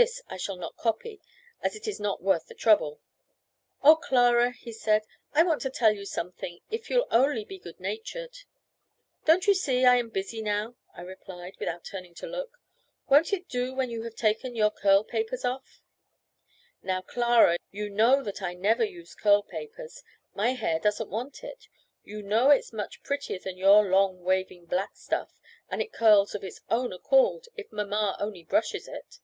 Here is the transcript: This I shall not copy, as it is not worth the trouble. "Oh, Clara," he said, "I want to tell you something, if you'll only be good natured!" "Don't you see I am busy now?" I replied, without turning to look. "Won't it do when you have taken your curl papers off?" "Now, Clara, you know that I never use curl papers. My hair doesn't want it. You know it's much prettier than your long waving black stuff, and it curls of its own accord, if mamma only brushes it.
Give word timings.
This 0.00 0.22
I 0.26 0.38
shall 0.38 0.56
not 0.56 0.78
copy, 0.78 1.20
as 1.60 1.76
it 1.76 1.86
is 1.86 2.00
not 2.00 2.22
worth 2.22 2.46
the 2.46 2.54
trouble. 2.54 3.02
"Oh, 3.82 3.96
Clara," 3.96 4.52
he 4.52 4.72
said, 4.72 5.02
"I 5.34 5.42
want 5.42 5.60
to 5.60 5.70
tell 5.70 5.92
you 5.92 6.06
something, 6.06 6.60
if 6.70 6.88
you'll 6.88 7.06
only 7.10 7.44
be 7.44 7.58
good 7.58 7.78
natured!" 7.78 8.34
"Don't 9.26 9.46
you 9.46 9.52
see 9.52 9.84
I 9.84 9.96
am 9.96 10.08
busy 10.08 10.40
now?" 10.40 10.76
I 10.94 11.02
replied, 11.02 11.56
without 11.60 11.84
turning 11.84 12.14
to 12.14 12.26
look. 12.26 12.58
"Won't 13.10 13.34
it 13.34 13.50
do 13.50 13.74
when 13.74 13.90
you 13.90 14.02
have 14.04 14.14
taken 14.14 14.56
your 14.56 14.70
curl 14.70 15.04
papers 15.04 15.44
off?" 15.44 15.82
"Now, 16.82 17.02
Clara, 17.02 17.58
you 17.70 17.90
know 17.90 18.22
that 18.22 18.40
I 18.40 18.54
never 18.54 18.84
use 18.84 19.14
curl 19.14 19.42
papers. 19.42 20.02
My 20.34 20.54
hair 20.54 20.80
doesn't 20.80 21.10
want 21.10 21.44
it. 21.44 21.68
You 22.02 22.22
know 22.22 22.48
it's 22.48 22.72
much 22.72 23.02
prettier 23.02 23.40
than 23.40 23.58
your 23.58 23.84
long 23.86 24.24
waving 24.24 24.64
black 24.64 24.96
stuff, 24.96 25.38
and 25.68 25.82
it 25.82 25.92
curls 25.92 26.34
of 26.34 26.42
its 26.42 26.62
own 26.70 26.94
accord, 26.94 27.48
if 27.58 27.70
mamma 27.70 28.16
only 28.18 28.42
brushes 28.42 28.88
it. 28.88 29.18